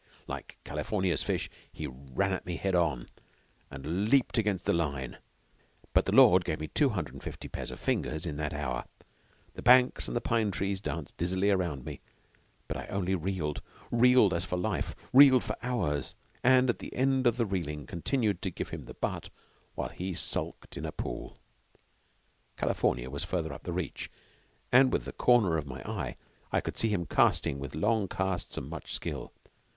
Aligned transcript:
Like 0.25 0.57
California's 0.63 1.21
fish, 1.21 1.47
he 1.71 1.85
ran 1.85 2.31
at 2.31 2.43
me 2.47 2.55
head 2.55 2.73
on, 2.73 3.05
and 3.69 4.09
leaped 4.09 4.39
against 4.39 4.65
the 4.65 4.73
line, 4.73 5.19
but 5.93 6.05
the 6.05 6.11
Lord 6.11 6.43
gave 6.43 6.59
me 6.59 6.69
two 6.69 6.89
hundred 6.89 7.13
and 7.13 7.21
fifty 7.21 7.47
pairs 7.47 7.69
of 7.69 7.79
fingers 7.79 8.25
in 8.25 8.37
that 8.37 8.51
hour. 8.51 8.85
The 9.53 9.61
banks 9.61 10.07
and 10.07 10.17
the 10.17 10.19
pine 10.19 10.49
trees 10.49 10.81
danced 10.81 11.17
dizzily 11.17 11.51
round 11.51 11.85
me, 11.85 12.01
but 12.67 12.77
I 12.77 12.87
only 12.87 13.13
reeled 13.13 13.61
reeled 13.91 14.33
as 14.33 14.43
for 14.43 14.57
life 14.57 14.95
reeled 15.13 15.43
for 15.43 15.55
hours, 15.61 16.15
and 16.43 16.67
at 16.71 16.79
the 16.79 16.91
end 16.95 17.27
of 17.27 17.37
the 17.37 17.45
reeling 17.45 17.85
continued 17.85 18.41
to 18.41 18.49
give 18.49 18.69
him 18.69 18.85
the 18.85 18.95
butt 18.95 19.29
while 19.75 19.89
he 19.89 20.15
sulked 20.15 20.77
in 20.77 20.85
a 20.87 20.91
pool. 20.91 21.37
California 22.57 23.07
was 23.07 23.23
further 23.23 23.53
up 23.53 23.65
the 23.65 23.71
reach, 23.71 24.09
and 24.71 24.91
with 24.91 25.05
the 25.05 25.13
corner 25.13 25.57
of 25.59 25.67
my 25.67 25.83
eye 25.83 26.17
I 26.51 26.59
could 26.59 26.79
see 26.79 26.89
him 26.89 27.05
casting 27.05 27.59
with 27.59 27.75
long 27.75 28.07
casts 28.07 28.57
and 28.57 28.67
much 28.67 28.95
skill. 28.95 29.31